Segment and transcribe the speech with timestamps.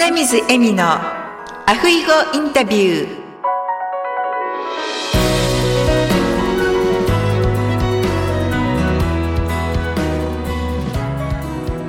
[0.00, 3.18] 花水恵美のアフイゴインタビュー。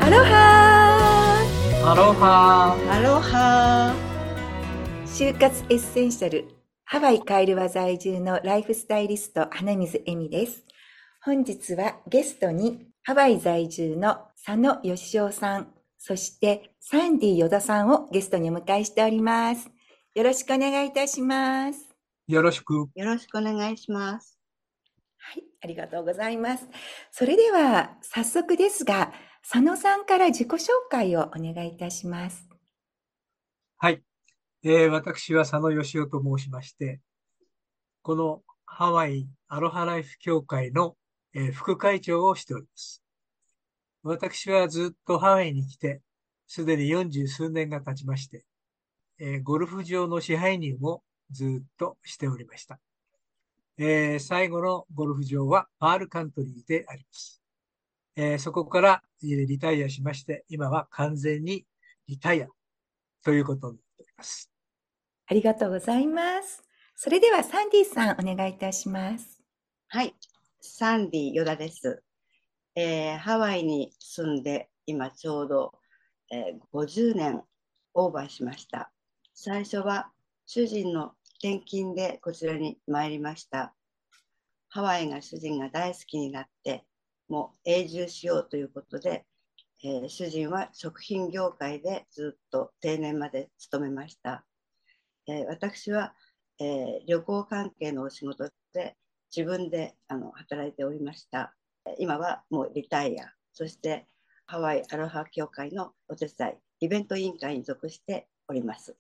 [0.02, 1.46] アロハ
[1.86, 3.94] アロハアロハ
[5.06, 6.48] 就活エッセンシャル
[6.86, 10.66] ハワイカイルワ在住のライフスタイリスト花水恵美です。
[11.24, 15.68] 本日はゲストにハワイ在住の佐野義雄さん
[16.00, 19.70] そしてサンディヨダさんをゲストにお迎えしております
[20.16, 21.90] よろしくお願いいたします
[22.30, 22.88] よろしく。
[22.94, 24.38] よろしくお願いします。
[25.18, 26.70] はい、ありがとうございます。
[27.10, 32.48] それでは早速ですが、佐野さんから自己紹介をお願いいたします。
[33.78, 34.04] はい。
[34.62, 37.02] えー私は佐野義雄と申しまして、
[38.04, 40.96] このハワイアロハライフ協会の、
[41.34, 43.02] えー副会長をしております。
[44.04, 46.02] 私はずっとハワイに来て、
[46.48, 48.46] すでに40数年が経ちまして、
[49.20, 52.80] えーゴルフ場の支配人をずっとしておりました。
[53.78, 57.42] えー最後のゴルフ場はパールカントリーであります。
[58.16, 61.66] えーそこからえーリタイアしまして、今は完全に
[62.08, 62.48] リタイア
[63.24, 64.50] ということになっております。
[65.28, 66.64] ありがとうございます。
[66.96, 69.42] それではサンディさんお願いいたします。
[69.90, 70.16] はい、
[70.62, 72.04] サンディヨダです。
[72.82, 75.74] えーハワイに住んで今ちょうど、
[76.32, 77.44] えー50年
[77.94, 78.94] オーバーしました。
[79.34, 80.14] 最初は
[80.46, 81.12] 主人の
[81.44, 83.76] 転勤でこちらに参りました。
[84.70, 86.86] ハワイが主人が大好きになって、
[87.28, 89.26] もう永住しようということで、
[89.84, 94.46] えー主人は食品業界でずっと定年まで勤めました。
[95.28, 96.16] え私は、
[96.62, 98.96] え旅行関係のお仕事で
[99.36, 101.59] 自分であの働いておりました。
[101.98, 104.06] 今はもうリタイア、そして
[104.46, 108.96] ハワイアロハ協会のお手伝い、イベント委員会に属しております。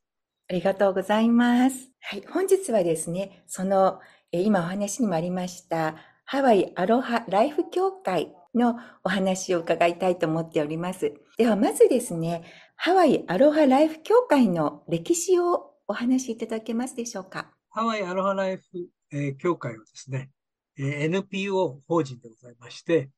[0.49, 1.91] ありがとうございます。
[2.01, 3.99] はい、本日はですね、その、
[4.31, 5.95] えー今お話にもありました、
[6.25, 11.13] ハワイアロハライフ協会のお話を伺いたいと思っております。
[11.37, 12.43] では、まずですね、
[12.75, 17.51] ハワイアロハライフ協会の歴史をお話しいただけますでしょうか？
[17.69, 18.63] ハワイアロハライフ、
[19.11, 20.31] えー協会はですね、
[20.79, 23.09] え NPO 法人でございまして、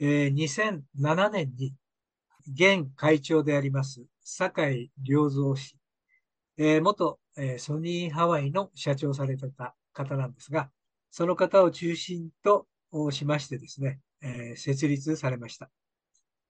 [0.00, 1.74] え2007年に
[2.50, 5.76] 現会長であります、酒井良三氏、
[6.56, 10.70] え元、えソニーハワイの社長されてた方なんですが、
[11.10, 12.66] その方を中心と
[13.10, 15.70] しましてですね、え設立されました。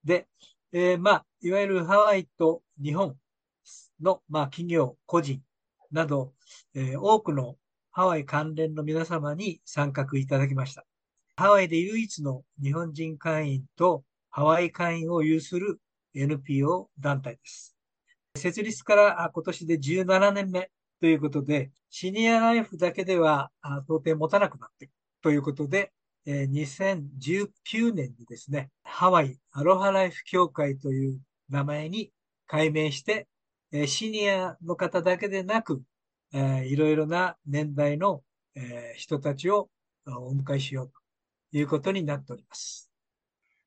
[0.05, 0.29] で、
[0.73, 3.17] えーまあ、いわゆるハワイと日本
[4.01, 5.43] の、まあ、企業、個人
[5.91, 6.33] など、
[6.75, 7.57] えー多くの
[7.91, 10.85] ハワイ関連の皆様に参画いただきました。
[11.37, 15.81] ハワイで唯一の日本人会員とハワイ会員を有する
[16.15, 17.77] NPO 団体です。
[18.37, 23.51] 設立から今年で17年目ということで、シニアライフだけでは
[23.85, 25.93] 到底持たなくなっているということで、
[26.27, 31.19] 2019年にですね、ハワイアロハライフ協会という
[31.49, 32.13] 名前に
[32.47, 33.27] 改名して、
[33.87, 35.83] シニアの方だけでなく、
[36.33, 38.23] えーいろいろな年代の、
[38.55, 39.69] えー人たちを
[40.07, 40.91] あお迎えしよう
[41.53, 42.91] ということになっております。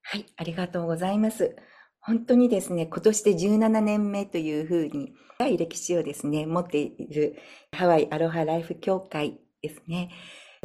[0.02, 1.56] はい、ありがとうございます。
[2.00, 7.38] 本当にですね、今年で17年目というふうに、長い歴史をですね、持っている
[7.72, 10.10] ハワイアロハライフ協会ですね。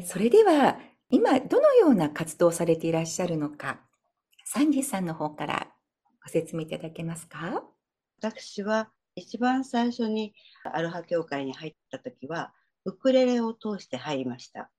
[0.02, 0.78] それでは、
[1.10, 3.80] 今、どのような活動をされていらっしゃるのか、
[4.46, 5.68] サンディさんの方から
[6.24, 7.62] ご説明いただけますか？
[8.18, 10.34] 私は一番最初に
[10.64, 12.52] アロハ協会に入った時は、
[12.84, 14.70] ウクレレを通して入りました。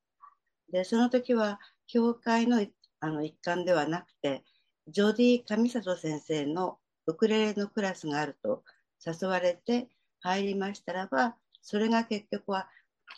[0.71, 2.65] で、その時は、協会の
[2.99, 4.43] あの一環ではなくて、
[4.87, 6.77] ジョディ・上里先生の
[7.07, 8.63] ウクレレのクラスがあると
[9.05, 9.89] 誘われて
[10.19, 12.69] 入りましたらば、それが結局は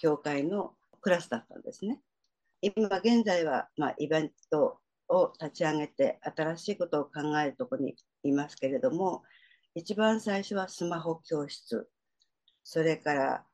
[0.01, 1.99] 協会のクラスだったんですね。
[2.61, 9.23] 今現在は、まあ、イベントを立ち上げて新しいことを考えるとこにいますけれども、
[9.75, 11.87] 一番最初はスマホ教室、
[12.63, 13.45] それから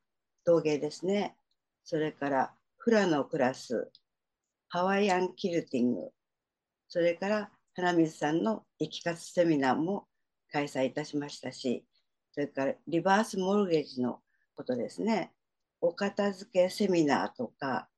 [0.45, 1.36] 陶芸ですね、
[1.84, 3.92] それからフラのクラス、
[4.69, 6.12] ハワイアンキルティング、
[6.88, 10.07] それから花水さんの生き活セミナーも
[10.51, 11.86] 開催いたしましたし、
[12.31, 14.22] それからリバースモルゲージの
[14.56, 15.34] ことですね、
[15.81, 17.89] お片付けセミナーとか、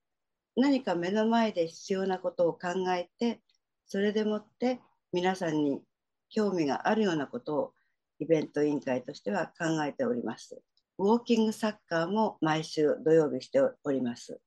[0.55, 3.41] 何か目の前で必要なことを考えて、
[3.85, 4.81] それでもって
[5.13, 5.83] 皆さんに
[6.29, 7.73] 興味があるようなことを
[8.19, 10.61] イベント委員会としては考えております。
[10.97, 14.39] ウォーキングサッカーも毎週土曜日しております。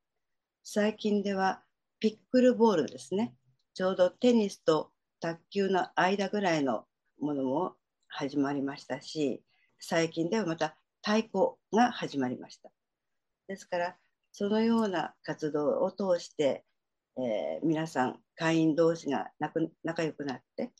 [0.65, 1.63] 最近では
[2.01, 3.35] ピックルボールですね。
[3.75, 4.91] ちょうどテニスと
[5.21, 6.87] 卓球の間ぐらいの
[7.21, 7.75] ものも
[8.09, 9.43] 始まりましたし、
[9.79, 12.71] 最近ではまた太鼓が始まりました。
[13.47, 13.97] ですから、
[14.33, 16.65] そのような活動を通して、
[17.17, 19.31] えー、皆さん、会員同士が
[19.85, 20.73] 仲良くなって、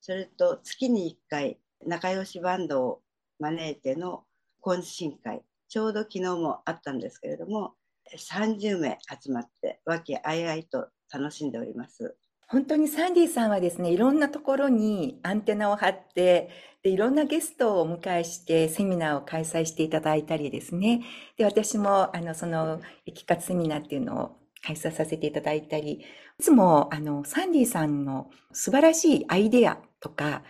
[0.00, 3.02] それと月に1回、仲良しバンドを
[3.38, 4.24] 招いての
[4.62, 7.74] 懇親会、ちょうど昨日もあったんですけれども、
[8.16, 12.16] 30名集まって、和気あいあいと楽しんでおります。
[12.48, 16.50] 本当にサンディさんはですね、いろんなところにアンテナを張って、
[16.82, 21.04] で、いろんなゲストをお迎えしてセミナーを開催していただいたりですね。
[21.36, 24.36] で、私も、あの、その、駅活セミナーっていうのを
[24.66, 30.42] 開催させていただいたり、いつも、あの、サンディさんの素晴らしいアイデアとか、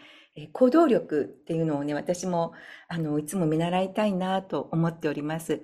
[0.49, 2.53] 行動力っていうのをね、私も、
[2.89, 5.63] あの、いつも見習いたいなと思っております。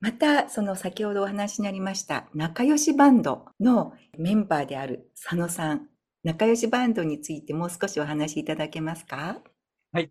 [0.00, 5.88] また、その先ほどお話になりました仲良しバンドのメンバーである佐野さん。
[6.24, 9.40] 仲良しバンドについてもう少しお話しいただけますか？
[9.92, 10.10] はい。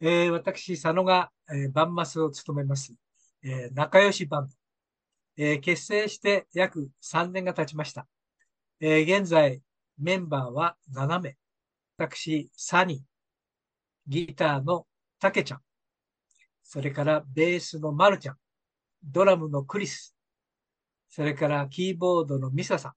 [0.00, 2.94] えー、私、佐野が、えー、バンマスを務めます。
[3.44, 4.54] えー、仲良しバンド。
[5.36, 8.06] えー、結成して約3年が経ちました。
[8.80, 9.62] えー、現在、
[9.98, 11.36] メンバーは7名。
[11.96, 12.98] 私、サニー、
[14.06, 14.86] ギターの
[15.18, 15.60] タケちゃん、
[16.62, 18.36] それからベースのマルちゃん、
[19.02, 20.16] ドラムのクリス、
[21.10, 22.92] それからキーボードのミサさん、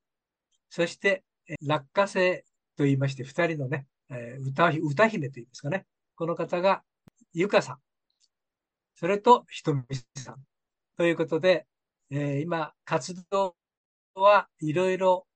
[0.70, 1.24] そして、
[1.62, 2.44] 落花生
[2.76, 3.88] と言いまして、二人のね、
[4.42, 5.86] 歌、歌姫といいますかね。
[6.16, 6.84] この方が、
[7.34, 7.78] ゆかさん。
[8.96, 9.84] それと、ひとみ
[10.16, 10.36] さん。
[10.98, 11.68] ということで、
[12.10, 13.56] えー、今、活動
[14.16, 15.28] はいろいろ、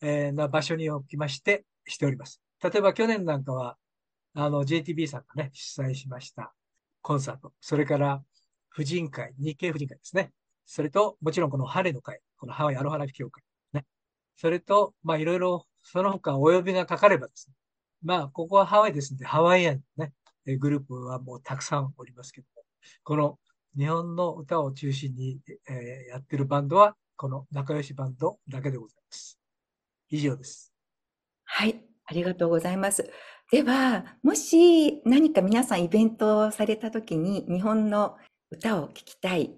[0.00, 2.40] な場所におきましてしております。
[2.62, 3.78] 例えば去年なんかは、
[4.36, 6.52] あの、JTB さんがね、主催しました
[7.00, 7.54] コンサート。
[7.60, 8.22] それから、
[8.68, 10.30] 婦人会、日系婦人会ですね。
[10.66, 13.42] それと、もちろんこの晴れの会、このハワイアロハラフ協会。
[13.72, 13.86] ね。
[14.36, 17.54] それと、まあいろいろ、その他お呼びがかかればですね。
[18.02, 20.12] まあ、ここはハワイですので、ハワイアンね、
[20.58, 22.62] グループはもうたくさんおりますけども、
[23.04, 23.38] この
[23.78, 29.38] 日本の歌を中心に、えー、やってるバンドは、この仲良しバンドだけでございます。
[30.10, 30.74] 以上です。
[31.44, 33.10] はい、ありがとうございます。
[33.50, 38.16] では、もし何か皆さんイベントをされたときに、日本の
[38.50, 39.56] 歌を聴きたい、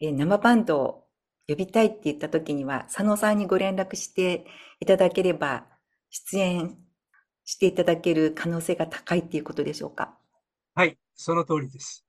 [0.00, 1.04] え生バンドを
[1.48, 4.46] 呼びたいって言った時には、佐野さんにご連絡して
[4.80, 5.66] いただければ、
[6.10, 6.78] 出演
[7.44, 10.16] していただける可能性が高いっていうことでしょうか？
[10.74, 12.04] はい、その通りです。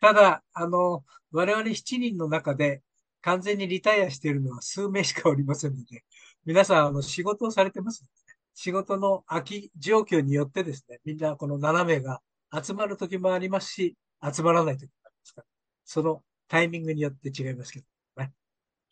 [0.00, 2.82] ただ、あの、我々7人の中で
[3.22, 6.04] 完全にリタイアしているのは数名しかおりませんので、
[6.44, 8.04] 皆さん、あの、仕事をされてます、
[8.54, 12.20] 仕事の空き状況によってですね、みんなこの7名が
[12.52, 15.46] 集まる時もありますし、集まらない時もありますから。
[15.84, 17.86] そのタイミングによって違いますけど
[18.22, 18.32] ね。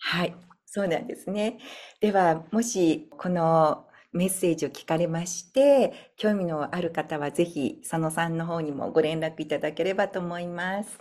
[0.01, 0.35] はい、
[0.67, 1.59] そうなんですね。
[2.01, 10.99] では、もしこのメッセージを聞かれまして、興味のある方はぜひ佐野さんの方にもご連絡いただければと思います。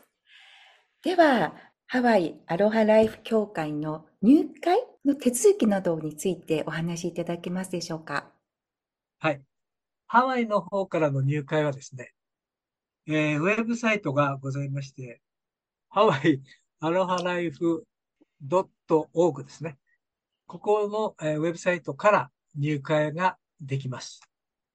[1.04, 1.56] では、
[1.88, 8.32] ハワイアロハライフ協会の入会の手続きなどについてお話しいただけますでしょうか？
[9.24, 9.44] はい。
[10.08, 12.12] ハワイの方からの入会はですね、
[13.06, 15.22] えー、ウェブサイトがございまして、
[15.90, 16.42] ハワイ
[16.80, 17.86] アロハライフ
[18.50, 19.78] .org ですね。
[20.48, 24.22] ここの、えー、ウェブサイトから入会ができます。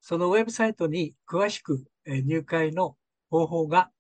[0.01, 2.97] そのウェブサイトに詳しく、えー、入会の
[3.29, 3.91] 方法が、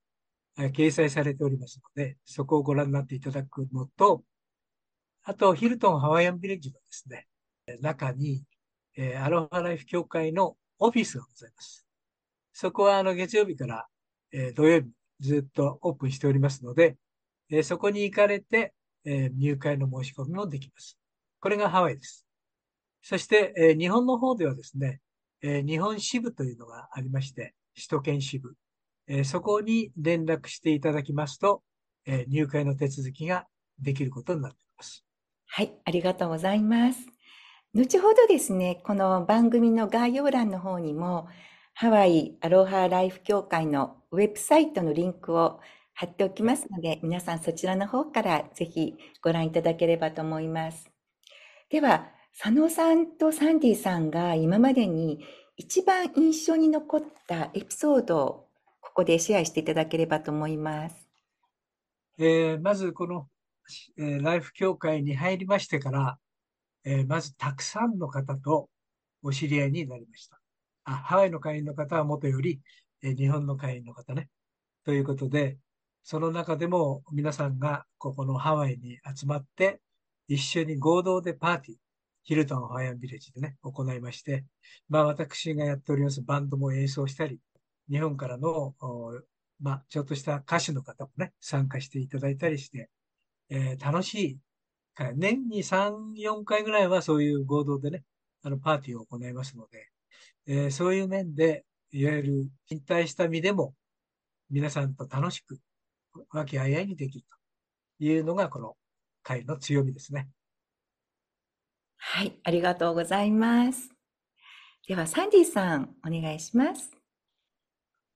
[0.60, 4.22] えー、掲載されておりますので、そこをご覧になっていただくのと、
[5.24, 7.26] あと、ヒルトンハワイアンビレッジのですね、
[7.80, 8.44] 中に、
[8.96, 11.86] えー、アロハライフ協会のオフィスがございます。
[12.52, 13.86] そこはあの月曜日から、
[14.32, 14.88] えー、土曜日
[15.20, 16.96] ずっとオープンしておりますので、
[17.50, 18.72] えー、そこに行かれて、
[19.06, 20.98] え、入会の申し込みもできます。
[21.40, 22.26] これがハワイです。
[23.02, 25.00] そして、え、日本の方ではですね、
[25.40, 28.54] え、日本支部というのがありまして、首都圏支部、
[29.06, 31.62] え、そこに連絡していただきますと、
[32.04, 33.46] え、入会の手続きが
[33.78, 35.04] できることになっています。
[35.46, 37.15] はい、ありがとうございます。
[37.74, 41.28] 後ほどですね、この番組の概要欄の方にも、
[41.74, 45.60] ハワイアロハライフ協会のウェブサイトのリンクを
[45.92, 50.90] 貼っておきますので、皆さんそちらの方からぜひご覧いただければと思います。
[51.68, 52.08] では、
[52.38, 55.24] 佐野さんとサンディさんが今までに
[55.56, 58.48] 一番印象に残ったエピソードを
[58.80, 61.08] ここでシェアしていただければと思います。
[62.18, 63.28] えー、まずこの、
[63.98, 66.18] えー、ライフ協会に入りましてから、
[66.86, 68.70] えー、まずたくさんの方と
[69.22, 70.40] お知り合いになりました。
[70.84, 72.60] あハワイの会員の方はもとより、
[73.02, 74.30] え日本の会員の方ね。
[74.84, 75.58] ということで、
[76.04, 79.80] その中でも皆さんがここのハワイに集まって、
[80.28, 81.78] 一緒に合同でパーティー、
[82.22, 84.44] ヒルトンハワイアンビレッジでね、行いまして、
[84.88, 87.40] まあ私がやっておりますバンドも演奏したり、
[87.90, 88.74] 日本からの
[89.60, 92.90] まあ、ちょっとした歌手の方もね、参加していただいたりして、
[93.48, 94.38] えー、楽しい。
[95.14, 98.02] 年に3、4回ぐらいはそういう合同でね、
[98.42, 99.88] あの、パーティーを行いますので、
[100.46, 103.74] えー、そういう面で、いわゆる引退した身でも、
[104.50, 105.58] 皆さんと楽しく、
[106.30, 107.24] 和気あいあいにできる
[107.98, 108.76] というのが、この
[109.22, 110.28] 会の強みですね。
[111.96, 113.90] はい、ありがとうございます。
[114.86, 116.96] では、サンディさん、お願いします。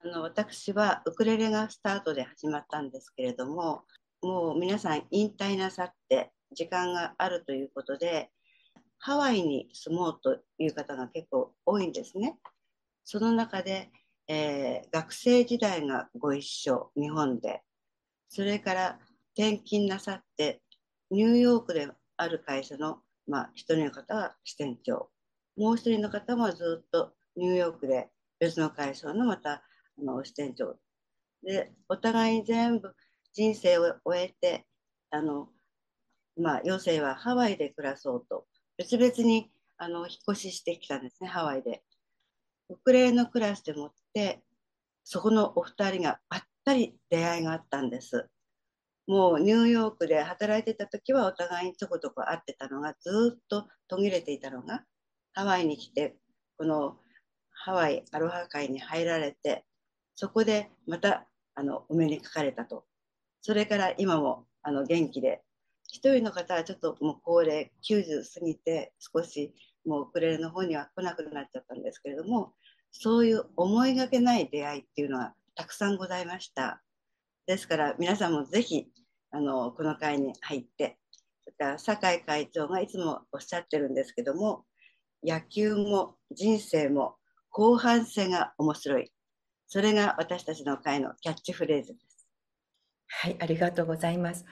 [0.03, 3.85] あの私はウクレレがスタートで始まったんですけれども、
[4.23, 8.31] もう皆さん引退なさって時間があるということで、
[8.99, 12.39] ハワイに住もうという方が結構多いんですね。
[13.05, 13.91] その中で、
[14.29, 17.63] えー、学生時代がご一緒、日本で。
[18.29, 18.99] それから
[19.37, 20.63] 転勤なさって、
[21.11, 25.11] ニューヨークである会社の、まあ、一人の方は支店長。
[25.57, 29.63] もう一人の方もずっとニューヨークで別の会社のまたあ
[30.03, 30.77] の支店長
[31.43, 32.95] でお互いに全部
[33.33, 34.67] 人生を終えて
[35.11, 35.49] あの、
[36.37, 38.47] まあ、余生はハワイで暮らそうと
[38.77, 41.83] 別々にあの引っ越ししてきたんですねハワイで。
[42.69, 44.43] ウクレレのクラスでもって
[45.03, 48.29] そこのお二人がばったり出会いがあったんです。
[49.07, 54.85] もうニューヨークで働いてた時はお互いにちょこちょこ会ってたのがずっと途切れていたのが
[55.33, 56.17] ハワイに来て
[56.57, 56.97] この
[57.51, 59.65] ハワイアロハ会に入られて
[60.15, 62.85] そこでまたあのお目にかかれたと
[63.41, 65.43] それから今もあの元気で
[65.93, 69.55] 一人の方はちょっともう高齢90過ぎて少し
[69.85, 72.53] もうウクレレの方には来なくなっちゃったんですけれども
[72.93, 76.83] そういう思いがけない出会いっていうのはたくさんございました
[77.47, 78.87] ですから皆さんもぜひ
[79.31, 80.99] あのこの会に入って
[81.45, 84.65] それから酒井会長がいつもおっしゃってるんですけども
[85.23, 87.17] 野球も人生も
[87.51, 89.13] 後半戦が面白い。
[89.67, 92.27] それが私たちの会のキャッチフレーズです。
[93.09, 94.45] はい、ありがとうございます。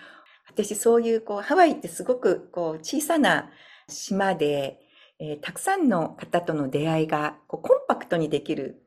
[0.51, 3.51] 私、そういう、こう、ハワイってすごく、こう、小さな
[3.89, 4.81] 島で、
[5.21, 8.83] えー、たくさんの方との出会いが、こう、コンパクトにできる。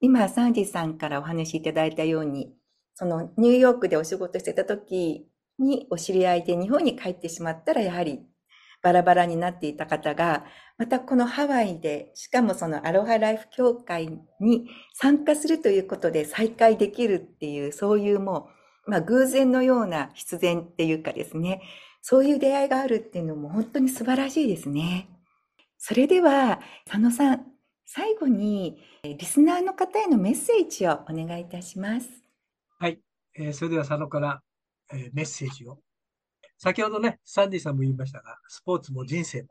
[0.00, 2.54] 今、サンディさんからお話しいただいたように、
[2.94, 5.28] その、ニューヨークでお仕事してた時
[5.58, 8.26] にお知り合いで日本に帰ってしまったら、やはり
[8.84, 10.44] バラバラになっていた方が、
[10.76, 21.62] またこのハワイで、しかもそのアロハライフ協会に参加するということで再会できるっていう、そういうもう、まあ偶然のような必然っていうかですね、
[22.00, 25.08] そういう出会いがあるっていうのも本当に素晴らしいですね。
[25.78, 27.46] それでは、佐野さん、
[27.86, 32.08] 最後にリスナーの方へのメッセージをお願いいたします。
[32.78, 33.00] はい。
[33.34, 34.42] えー、それでは佐野から、
[34.92, 35.78] えー、メッセージを
[36.58, 39.48] 先ほどね、サンディさんも言いましたが、スポーツも人生も、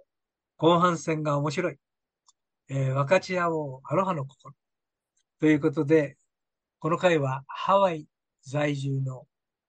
[0.58, 1.78] 後半戦が面白い。
[2.70, 4.56] えー、分かち合おう、アロハの心。
[5.40, 6.18] ということで、
[6.80, 8.08] この回はハワイ
[8.46, 9.26] 在住の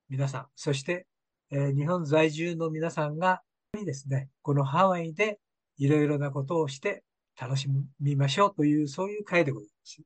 [0.09, 1.07] 皆さん、そして、
[1.51, 5.41] えー、日本在住の皆さんがですね、このハワイで
[5.79, 7.03] いろいろなことをして
[7.41, 7.69] 楽し
[8.01, 10.03] みましょうという、そういう回でございます。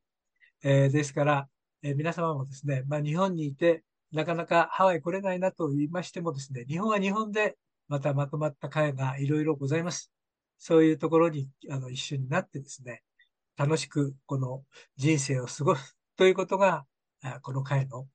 [0.63, 1.47] えー、ですから、
[1.83, 7.57] えー、皆様もですね、まあ、日本にいてなかなかハワイ来れないなと言いましてもですね、日本は日本で
[7.87, 10.11] またまとまった会がいろいろございます。
[10.57, 13.03] そういうところにあの一緒になってですね、
[13.57, 14.63] 楽しくこの
[14.97, 16.85] 人生を過ごすということが、
[17.41, 18.07] この会の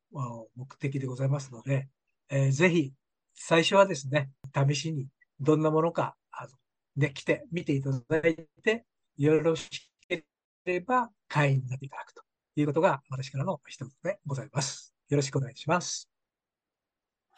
[0.56, 1.88] 目的でございますので、
[2.30, 2.92] えー、ぜひ
[3.34, 4.30] 最初はですね、
[4.68, 5.08] 試しに
[5.40, 6.50] どんなものか、あの
[6.96, 8.84] ね、来て見ていただいて、
[9.16, 9.68] よろし
[10.08, 10.24] け
[10.64, 12.22] れば会員になっていただくと
[12.56, 14.94] いうことが私からの一言でございます。
[15.08, 16.08] よろしくお願いします。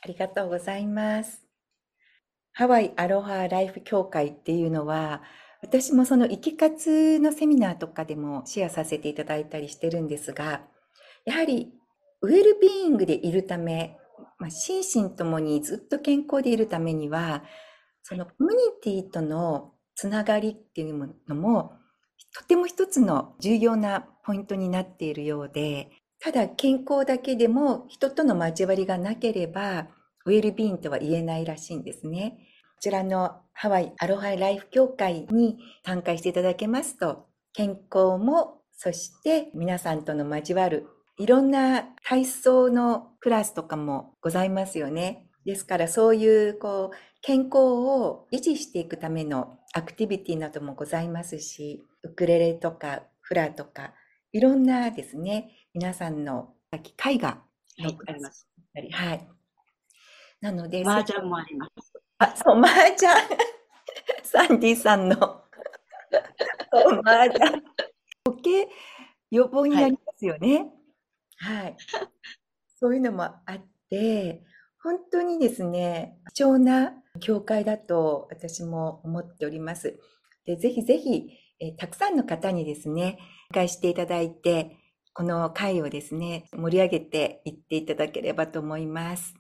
[0.02, 1.46] ありがとうございます。
[2.52, 5.22] ハワイアロハライフ協会っていうのは、
[5.62, 10.62] 私もその生き活のセミナーとかでもシェアさせていただいたりしてるんですが、
[11.26, 11.72] やはり
[12.22, 13.98] ウェルビーイングでいるため、
[14.38, 17.44] まあ、心身ともにずっと健康でいるためには、
[18.02, 21.72] そのコミュニティとのつながりっていうのも、
[22.34, 25.90] とても一つの重要なポイントになっているようで、
[26.20, 29.88] ただ健康だけでも人との交わりがなければ、
[30.24, 32.38] ウェルビーンとは言えないらしいんですね。
[32.76, 40.86] こちらのハワイアロハライフ協会に参加していただけますと、健康も、そして皆さんとの交わる、
[41.18, 45.26] いろんな体操のクラスとかもございますよね。
[45.44, 53.94] ですからそういうこう健康を維持していくためのアクティビティなどもございますし、ウクレレとかフラとか、
[54.32, 57.46] いろんなですね、皆さんの絵画
[57.78, 58.48] はい、あります。
[58.92, 59.28] はい。
[60.40, 61.92] なので、麻雀もあります。
[62.18, 63.10] あ、そう、麻雀。
[64.22, 65.16] サンディさんの
[67.04, 67.62] 麻雀。
[68.26, 68.68] 余計
[69.30, 70.58] 予防になりますよね。
[70.58, 70.75] はい。
[71.36, 71.76] はい、
[72.80, 74.44] そういうのもあって、
[74.82, 79.98] 本当にですね、貴重な教会だと私も思っております。
[80.44, 83.18] で、ぜひぜひ、えーたくさんの方にですね、
[83.50, 84.76] 理解していただいて、
[85.14, 89.34] この会をですね、盛り上げていっていただければと思います。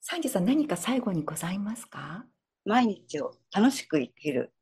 [0.00, 2.26] サンジさん、何か最後にございますか？
[2.64, 4.52] 毎日を楽しく生きる。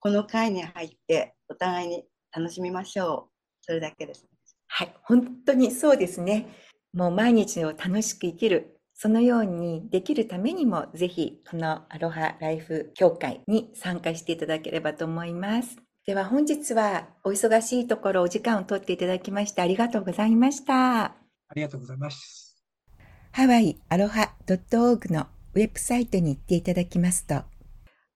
[0.00, 3.32] この会に入ってお互いに楽しみましょう。
[3.62, 4.33] それだけです。
[4.76, 6.48] はい、本当にそうですね。
[6.92, 8.80] もう毎日を楽しく生きる。
[8.92, 15.76] そのようにできるためにも、ぜひこのアロハライフ協会に参加していただければと思います。
[16.04, 21.04] では本日はお忙しいところお時間を取っていただきましてありがとうございました。
[21.04, 21.14] あ
[21.54, 22.56] りがとうございます。
[23.30, 27.44] ハワイアロハ .org のウェブサイトに行っていただきますと、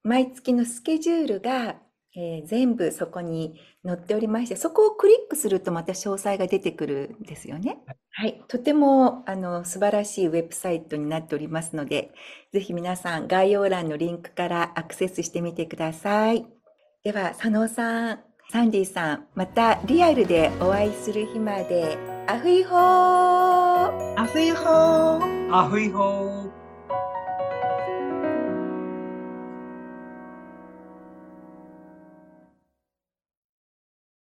[0.02, 1.76] 毎月のスケジュールが、
[2.18, 7.78] えー全部そこに載っておりまして、そこをクリックするとまた詳細が出てくるんですよね。
[8.10, 8.42] はい。
[8.48, 12.10] とても、あの、素晴らしいウェブサイトになっておりますので、
[12.52, 16.44] ぜひ皆さん概要欄のリンクからアクセスしてみてください。
[17.04, 18.20] では、佐野さん、
[18.50, 21.96] サンディさん、またリアルでお会いする日まで、
[22.26, 22.78] アフイホー
[24.20, 26.27] アフイホーアフイホー